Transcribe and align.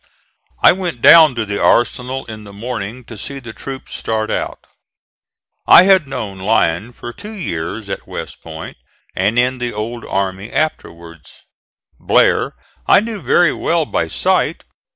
I 0.63 0.71
went 0.71 0.99
down 0.99 1.35
to 1.35 1.45
the 1.45 1.61
arsenal 1.63 2.25
in 2.25 2.43
the 2.43 2.51
morning 2.51 3.03
to 3.03 3.15
see 3.19 3.37
the 3.37 3.53
troops 3.53 3.93
start 3.93 4.31
out. 4.31 4.65
I 5.67 5.83
had 5.83 6.07
known 6.07 6.39
Lyon 6.39 6.91
for 6.91 7.13
two 7.13 7.33
years 7.33 7.87
at 7.87 8.07
West 8.07 8.41
Point 8.41 8.77
and 9.15 9.37
in 9.37 9.59
the 9.59 9.71
old 9.73 10.03
army 10.03 10.51
afterwards. 10.51 11.43
Blair 11.99 12.55
I 12.87 12.99
knew 12.99 13.21
very 13.21 13.53
well 13.53 13.85
by 13.85 14.07
sight. 14.07 14.63